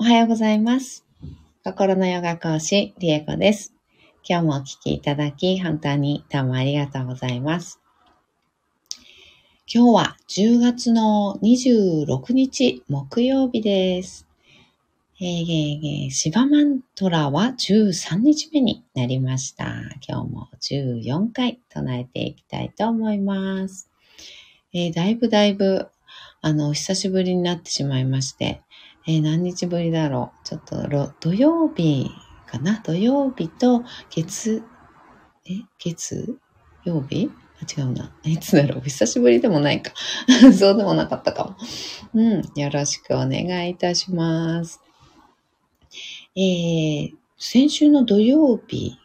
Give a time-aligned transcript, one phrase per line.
[0.00, 1.04] おはようございます。
[1.62, 3.74] 心のヨガ講師、リエコです。
[4.26, 7.82] 今日もお聞きいただき、本当にどうもありがとうございます。
[9.70, 14.26] 今日は10月の26日木曜日です。
[15.20, 19.66] えー、シバマントラは13日目になりました。
[20.08, 23.90] 今日も14回唱えていきたいと思います。
[24.72, 25.88] えーだいぶだいぶ、
[26.40, 28.62] あの、久しぶりになってしまいまして、
[29.10, 30.46] えー何日ぶりだろう？
[30.46, 30.76] ちょっと、
[31.18, 32.12] 土曜日
[32.46, 32.80] かな？
[32.84, 34.62] 土曜日と月、
[35.46, 35.64] え？
[35.80, 36.38] 月
[36.84, 37.28] 曜日？
[37.60, 38.14] あ、違うな。
[38.22, 38.82] いつだろう？
[38.82, 39.90] 久しぶりでもないか。
[40.56, 41.56] そうでもなかったかも。
[42.14, 42.42] うん。
[42.54, 44.80] よろしくお願いいたします。
[46.36, 48.96] えー、先週の土曜日、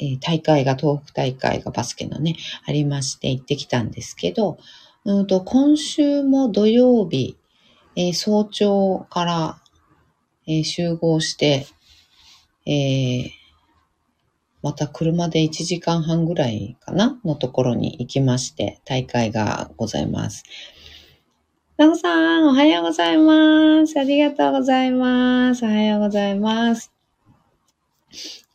[0.00, 2.34] えー大会が、東北大会がバスケのね、
[2.66, 4.58] ありまして行ってきたんですけど、
[5.04, 7.36] うんと今週も土曜日、
[7.96, 9.62] えー早朝から、
[10.46, 11.66] えー集合して、
[12.66, 13.30] えー
[14.62, 20.42] また車で1時間半ぐらいかなのところに行きまして、大会がございます。
[21.76, 23.98] なおさん、おはようございます。
[23.98, 25.64] ありがとうございます。
[25.64, 26.92] おはようございます。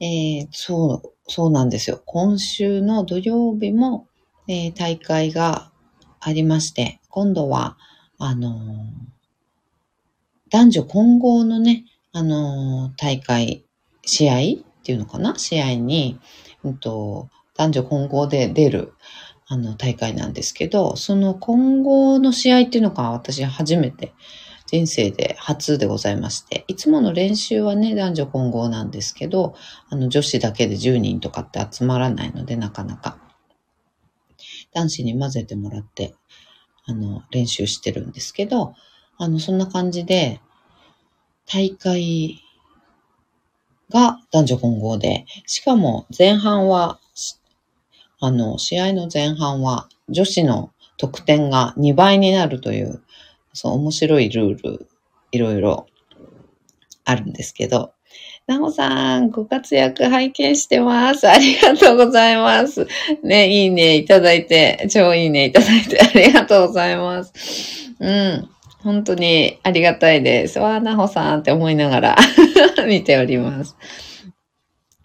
[0.02, 2.02] えーそう、そうなんですよ。
[2.06, 4.08] 今週の土曜日も、
[4.48, 5.72] えー大会が
[6.20, 7.78] ありまして、今度は、
[8.18, 9.12] あのー
[10.52, 13.66] 男女混合のね、あのー大会、
[14.04, 14.40] 試合っ
[14.84, 15.38] ていうのかな？
[15.38, 16.20] 試合に、
[16.64, 18.94] うんと、男女混合で出る、
[19.48, 24.14] あの、大会なんですけど、その混合の試合っていうのが私初めて、
[24.68, 29.56] 人生で初でございまして、いつもの練習はね、男女混合なんですけど、
[29.90, 33.18] あの、女子だけで10人とかって集まらないので、なかなか。
[34.74, 36.14] 男子に混ぜてもらって、
[36.86, 38.74] あの、練習してるんですけど、
[39.18, 40.40] あの、そんな感じで、
[41.46, 42.42] 大会
[43.90, 47.00] が男女混合で、しかも前半は、
[48.20, 53.02] あの、試合の前半は女子の得点が2倍になるという、
[53.54, 54.88] そう、面白いルール、
[55.32, 55.88] いろいろ
[57.04, 57.94] あるんですけど、
[58.48, 61.28] なほさん、ご活躍拝見してます。
[61.30, 62.88] ありがとうございます。
[63.24, 67.34] ね、いいねいただいて、超いいねいただいてありがとうございます。
[68.00, 68.50] うん。
[68.84, 70.60] 本当にありがたいです。
[70.60, 72.18] わー、なほさんって思いながら
[72.88, 73.78] 見ております。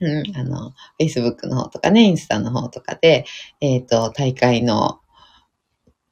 [0.00, 3.24] うん、あの、Facebook の方とかね、インスタの方とかで、
[3.60, 5.00] えっ、と、大会の、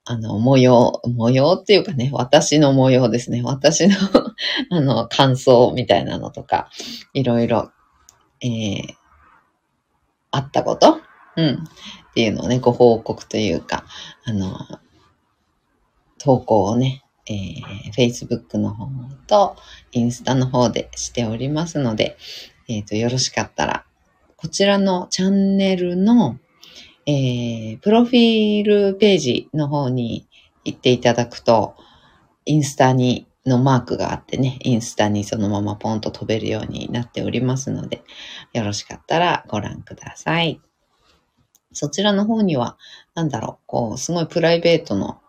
[0.06, 3.42] あの、模様、模様っていうかね、私の模様ですね。
[3.42, 3.96] 私の、
[4.70, 6.70] あの、感想みたいなのとか、
[7.12, 7.72] いろいろ、
[8.42, 8.94] えー、
[10.30, 11.00] あったこと？
[11.36, 11.54] うん。
[11.54, 13.84] っていうのをね、ご報告というか、
[14.24, 14.54] あの、
[16.18, 18.88] 投稿をね、えー、Facebook の方
[19.26, 19.56] と
[19.92, 22.16] インスタの方でしておりますので、
[22.68, 23.84] えっ、と、よろしかったら、
[24.36, 26.38] こちらのチャンネルの、
[27.06, 30.26] えー、プロフィールページの方に
[30.64, 31.74] 行っていただくと、
[32.44, 38.02] インスタに、のマークがあってね、インスタにそのままポンと飛べるようになっておりますので、
[38.54, 40.62] よろしかったらご覧ください。
[41.72, 42.78] そちらの方には、
[43.14, 45.20] なんだろう、こう、すごいプライベートの、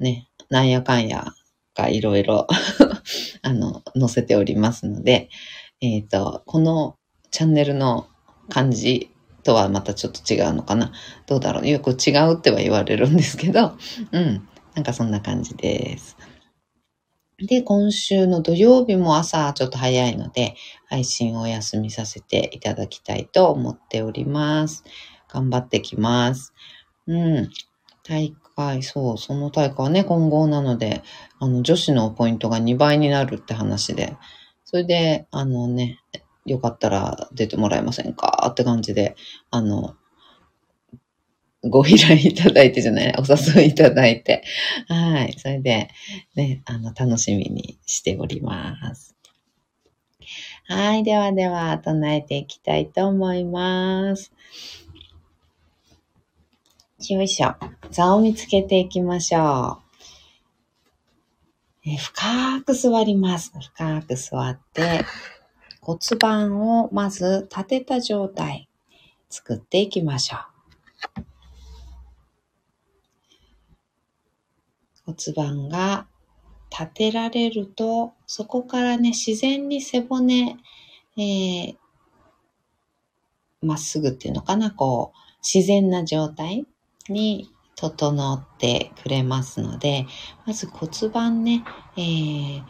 [0.00, 1.26] ね、なんやかんや
[1.74, 2.46] がいろいろ、
[3.42, 5.28] あの、載せておりますので、
[5.80, 6.96] えっ、と、この
[7.30, 8.08] チャンネルの
[8.48, 9.10] 感じ
[9.42, 10.92] とはまたちょっと違うのかな？
[11.26, 11.68] どうだろう？
[11.68, 13.72] よく違うっては言われるんですけど、
[14.12, 14.48] うん。
[14.74, 16.16] なんかそんな感じです。
[17.38, 20.54] で、今週の土曜日も朝ちょっと早いので、
[20.86, 24.84] 配信をお休みさせていただきたいと思っております。
[25.28, 26.54] 頑張ってきます。
[27.06, 27.50] うん。
[28.56, 31.02] 大会、そう、その大会はね、混合なので、
[31.38, 34.16] あの、女子のポイントが2倍になるって話で、
[34.64, 35.98] それで、あのね、
[36.46, 38.48] よかったら出てもらえませんか？
[38.50, 39.14] って感じで、
[39.50, 39.94] あの、
[41.64, 43.22] ご依頼いただいてじゃない、お
[43.58, 44.44] 誘いいただいて、
[44.88, 45.34] はい。
[45.38, 45.88] それで、
[46.36, 49.14] ね、あの、楽しみにしております。
[50.64, 51.04] はい。
[51.04, 54.32] ではでは、唱えていきたいと思います。
[56.98, 57.54] よいしょ。
[57.90, 59.82] 座を見つけていきましょ
[61.84, 61.90] う。
[61.90, 63.52] え深く座ります。
[63.74, 65.04] 深く座って、
[65.82, 68.70] 骨盤をまず立てた状態
[69.28, 70.38] 作っていきましょ
[71.20, 71.24] う。
[75.04, 76.06] 骨盤が
[76.70, 80.56] 立てられると、そこからね、自然に背骨、
[81.18, 81.76] えー
[83.60, 86.66] まっすぐっていうのかな、こう、自然な状態
[87.12, 90.06] に整ってくれますので、
[90.46, 91.64] まず骨盤ね、
[91.96, 92.62] えー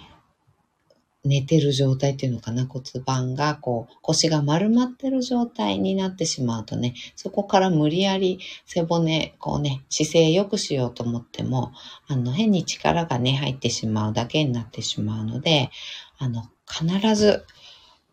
[1.26, 11.72] 寝てる状態っていうのかな、骨盤がこう、腰が丸まってる状態になってしまうとね、そこから無理やり背骨、こうね、姿勢良くしようと思っても、
[12.06, 15.70] あの、変に力がね、入ってしまうだけになってしまうので、
[16.18, 17.44] あの、必ず、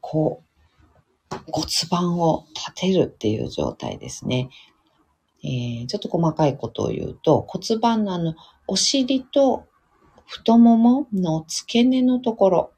[0.02, 4.50] こう、骨盤を立てるっていう状態ですね。
[5.44, 8.36] えー、ちょっと細かいことを言うと、骨盤のあの、
[8.68, 9.66] お尻と
[10.26, 12.72] 太ももの付け根のところ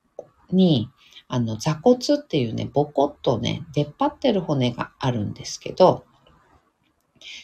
[0.52, 0.90] に、
[1.28, 6.06] あの、座骨っていうね、ボコッとね、出っ張ってる骨があるんですけど、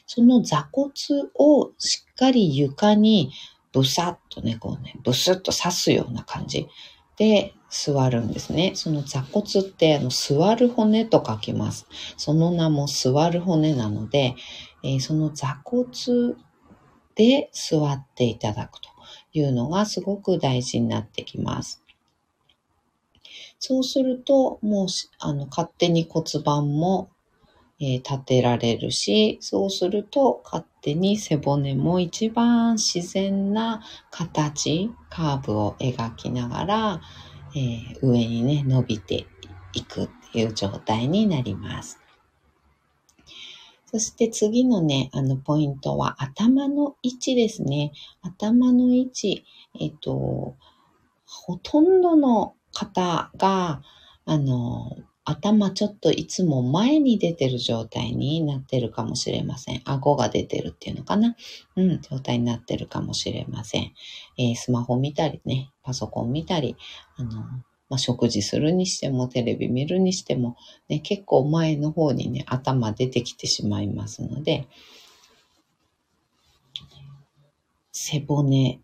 [0.06, 0.92] その座骨
[1.36, 3.32] をしっかり床に
[3.72, 6.68] ブサッとね、こうね、ブスッと刺すような感じ
[7.18, 8.74] で座るんですね。
[8.76, 11.88] その座骨ってあの座る骨と書きます。
[12.18, 14.36] その名も座る骨なので、
[14.84, 15.86] えー、その座骨
[17.16, 18.90] で座っていただくと
[19.34, 21.84] いうのがすごく大事になってきます。
[23.60, 24.88] そうすると、もう、
[25.20, 27.12] あの、勝手に骨盤も、
[27.80, 37.02] えー、立てられるし、そうすると、勝手に背骨も一番自然な形、カーブを描きながら、
[37.56, 39.28] えー、上にね、伸びて
[39.74, 42.01] いくっていう状態になります。
[43.92, 47.92] そして次のね、あの、ポイントは頭の位置ですね。
[48.22, 49.44] 頭の位置。
[49.80, 50.56] えっ、と、
[51.26, 53.82] ほとんどの方が、
[54.26, 59.82] あの、頭ちょっといつも前に出てる状態になってるかもしれません。
[59.86, 61.36] 顎が出てるっていうのかな。
[61.76, 63.94] うん、状態になってるかもしれません。
[64.38, 66.76] えー、スマホ見たりね、パソコン見たり、
[67.18, 67.44] あの、
[67.92, 70.56] まあ、食事するにしても、テレビ見るにしても、
[70.88, 74.70] ね、結構前の方にね、頭出てきてしまいますので、
[77.92, 78.80] 背骨、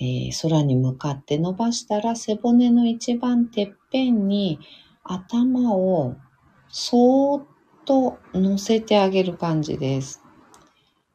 [0.00, 4.60] えー、空に向かって伸ばしたら背骨の一番てっぺんに
[5.02, 6.14] 頭を
[6.68, 7.46] そーっ
[7.84, 10.22] と乗せてあげる感じです。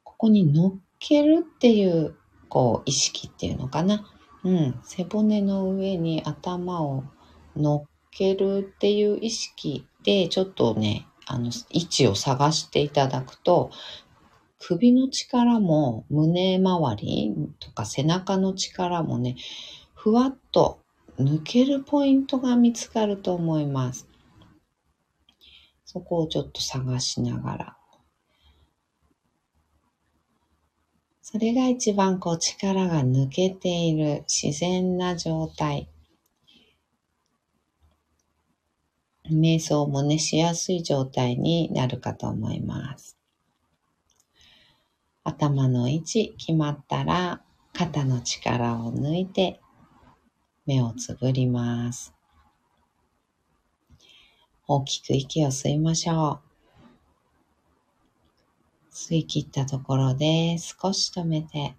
[0.03, 2.17] ここに乗っけるっていう、
[2.49, 4.03] こう、意識っていうのかな。
[4.47, 4.79] うん。
[4.81, 7.03] 背骨の上に頭を
[7.57, 13.71] 乗っけるっていう意識で、ちょっとね、あの、位置を探していただくと、
[14.57, 19.35] 首の力も胸周りとか背中の力もね、
[19.93, 20.79] ふわっと
[21.19, 24.07] 抜けるポイントが見つかると思います。
[25.83, 27.76] そこをちょっと探しながら。
[31.29, 35.89] それが一番こう力が抜けている自然な状態。
[39.29, 43.17] 瞑想もね、しやすい状態になるかと思います。
[45.25, 47.43] 頭の位置決まったら、
[47.73, 49.59] 肩の力を抜いて、
[50.65, 52.13] 目をつぶります。
[54.65, 56.46] 大きく息を吸いましょう。
[58.99, 61.75] 吸い切ったところで少し止めて、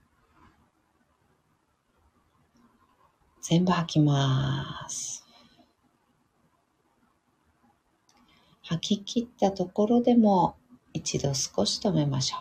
[3.43, 5.26] 全部吐きます。
[8.62, 10.55] 吐き切ったところでも
[10.93, 12.41] 一度少し止めましょう。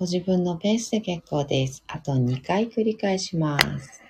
[0.00, 1.82] ご自分のペースで結構です。
[1.86, 4.09] あと2回繰り返します。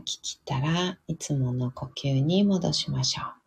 [0.00, 3.40] 吐き切ったらいつもの呼吸に戻しましょう。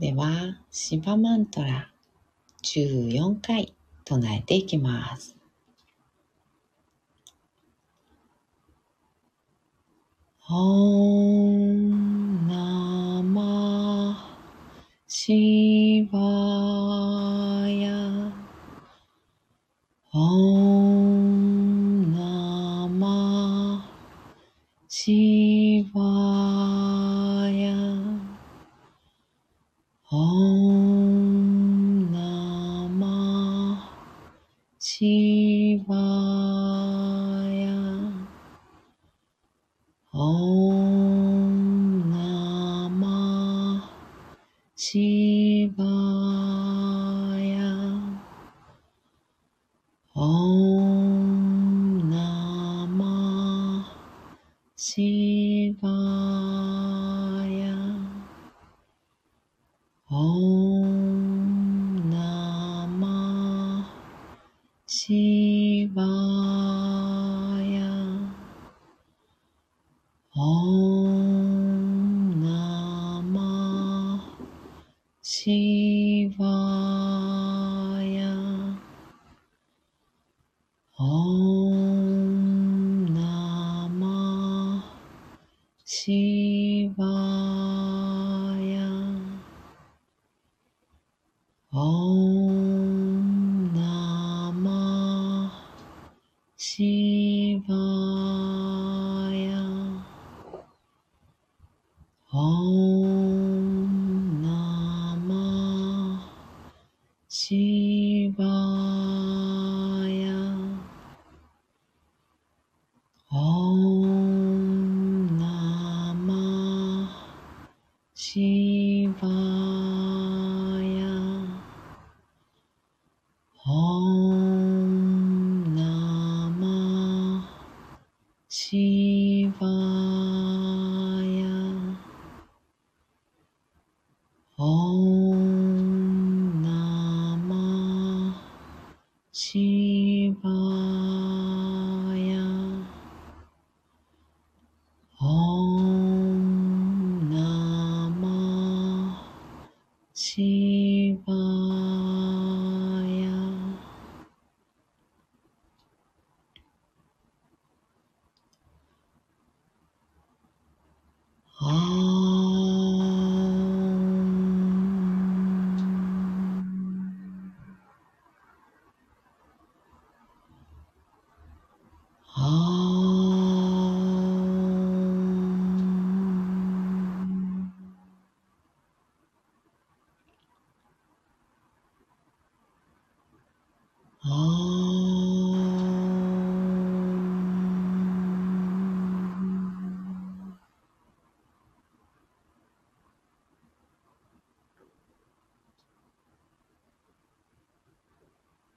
[0.00, 1.92] では、シバマントラ
[2.62, 5.36] 14回唱えていきます。
[10.48, 12.19] オン
[13.22, 14.16] マ
[15.06, 18.32] シワヤ
[54.80, 55.49] sí
[86.96, 87.29] バイ。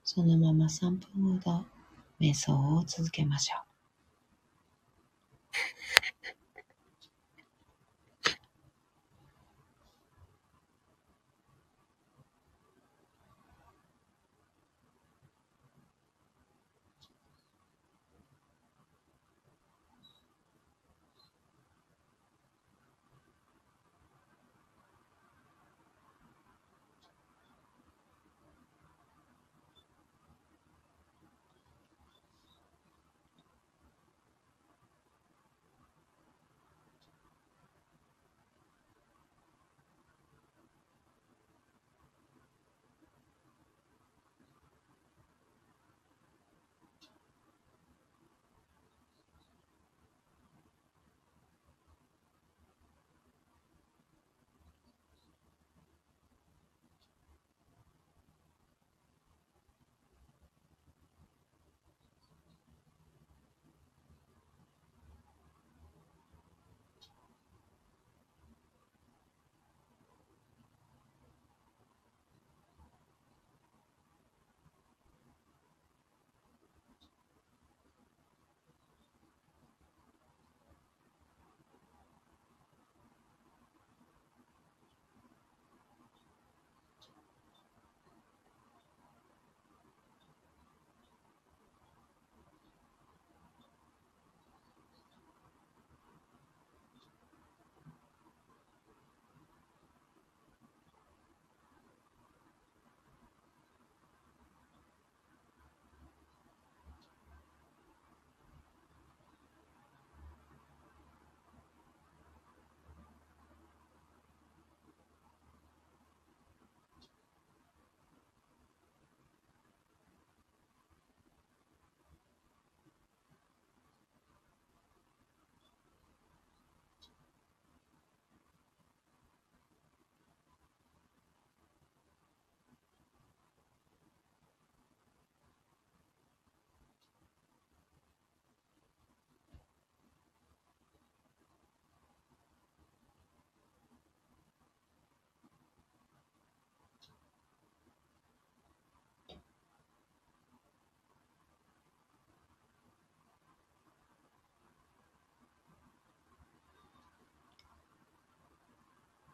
[0.04, 1.66] そのまま3分ほど
[2.20, 3.73] 瞑想を続けましょう。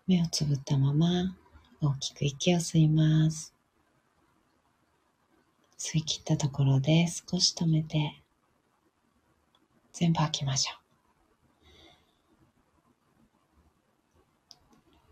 [0.09, 1.35] 目をつぶったまま
[1.83, 3.53] 大きく息を吸います。
[5.77, 8.19] 吸い切ったところで少し止めて
[9.93, 10.73] 全部吐きましょ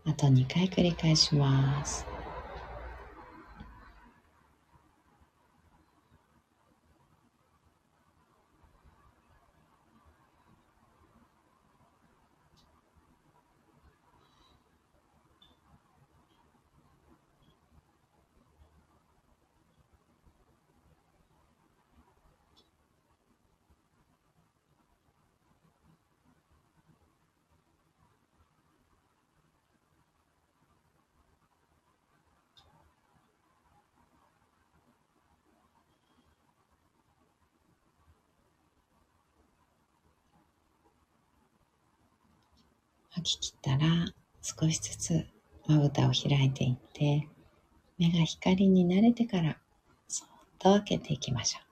[0.04, 0.10] う。
[0.10, 2.17] あと2回繰り返します。
[43.10, 44.06] 吐き切ったら
[44.42, 45.26] 少しずつ
[45.66, 47.28] まぶたを開いていって
[47.98, 49.58] 目が光に慣れてから
[50.06, 51.68] そっと開けていきましょう。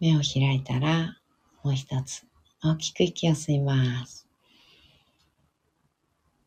[0.00, 1.18] 目を開いたら
[1.62, 2.24] もう一つ
[2.62, 4.29] 大きく息を吸います。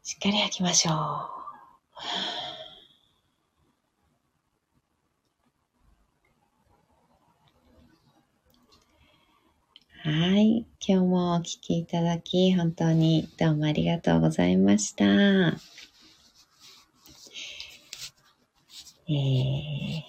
[0.06, 0.94] しっかり吐きましょう。
[10.10, 10.66] はい。
[10.86, 15.06] 今日もお聴きいただき、本当にどうもありがとうございました。
[15.06, 20.02] えー、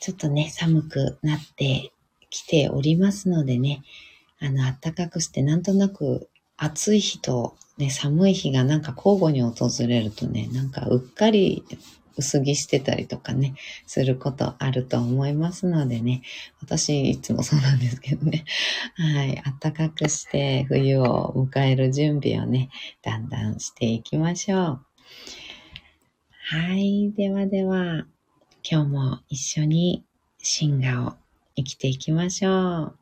[0.00, 1.92] ちょっとね、寒くなって
[2.30, 3.82] きておりますのでね、
[4.40, 11.64] あの、暖かくしてなんとなく暑い日とね、寒い日がなんか交互に訪れるとね、なんかうっかり
[12.18, 13.54] 薄着してたりとかね、
[13.86, 16.22] することあると思いますのでね、
[16.60, 18.44] 私いつもそうなんですけどね、
[18.96, 22.68] はい、暖かくして冬を迎える準備をね、
[23.02, 24.84] だんだんしていきましょう。
[26.50, 28.06] はい、ではでは、
[28.68, 30.04] 今日も一緒に
[30.38, 31.14] 進化を
[31.54, 32.97] 生きていきましょう。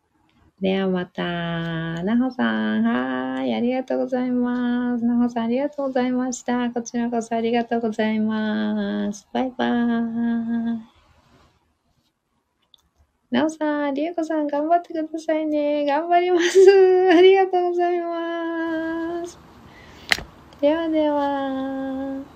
[0.60, 1.22] ではまた。
[2.02, 5.04] なほさん、はい、ありがとうございます。
[5.04, 6.70] なほさん、ありがとうございました。
[6.70, 9.28] こちらこそありがとうございます。
[9.34, 10.96] バイバーイ。
[13.30, 15.84] なおさん、りえこさん、頑張ってくださいね。
[15.84, 16.58] 頑張ります。
[17.12, 19.38] ありがとうございます。
[20.62, 22.35] ではでは。